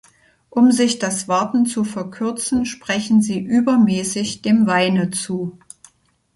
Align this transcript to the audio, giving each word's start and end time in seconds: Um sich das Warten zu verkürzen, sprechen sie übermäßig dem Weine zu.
Um 0.49 0.71
sich 0.71 0.97
das 0.97 1.27
Warten 1.27 1.67
zu 1.67 1.83
verkürzen, 1.83 2.65
sprechen 2.65 3.21
sie 3.21 3.37
übermäßig 3.39 4.41
dem 4.41 4.65
Weine 4.65 5.11
zu. 5.11 5.59